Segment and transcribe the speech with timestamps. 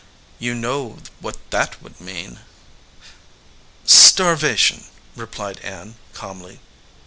[0.39, 2.39] "You know what that would mean?"
[3.85, 4.85] "Starvation,"
[5.15, 6.59] replied Ann, calmly.